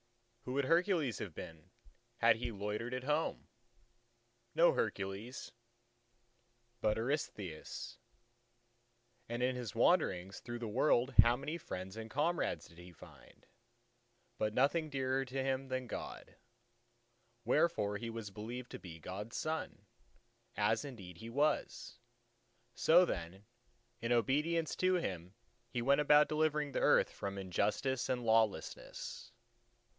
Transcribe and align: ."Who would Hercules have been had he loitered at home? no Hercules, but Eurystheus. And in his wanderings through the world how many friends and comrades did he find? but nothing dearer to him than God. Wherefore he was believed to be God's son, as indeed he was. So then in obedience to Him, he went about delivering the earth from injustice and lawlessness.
."Who 0.45 0.53
would 0.53 0.65
Hercules 0.65 1.19
have 1.19 1.35
been 1.35 1.69
had 2.17 2.37
he 2.37 2.51
loitered 2.51 2.95
at 2.95 3.03
home? 3.03 3.47
no 4.55 4.73
Hercules, 4.73 5.51
but 6.81 6.97
Eurystheus. 6.97 7.99
And 9.29 9.43
in 9.43 9.55
his 9.55 9.75
wanderings 9.75 10.39
through 10.39 10.57
the 10.57 10.67
world 10.67 11.13
how 11.21 11.35
many 11.37 11.59
friends 11.59 11.95
and 11.95 12.09
comrades 12.09 12.67
did 12.67 12.79
he 12.79 12.91
find? 12.91 13.45
but 14.39 14.55
nothing 14.55 14.89
dearer 14.89 15.23
to 15.25 15.43
him 15.43 15.67
than 15.67 15.85
God. 15.85 16.35
Wherefore 17.45 17.97
he 17.97 18.09
was 18.09 18.31
believed 18.31 18.71
to 18.71 18.79
be 18.79 18.99
God's 18.99 19.37
son, 19.37 19.85
as 20.57 20.83
indeed 20.83 21.17
he 21.17 21.29
was. 21.29 21.99
So 22.73 23.05
then 23.05 23.45
in 24.01 24.11
obedience 24.11 24.75
to 24.77 24.95
Him, 24.95 25.35
he 25.69 25.83
went 25.83 26.01
about 26.01 26.27
delivering 26.27 26.71
the 26.71 26.79
earth 26.81 27.11
from 27.11 27.37
injustice 27.37 28.09
and 28.09 28.25
lawlessness. 28.25 29.31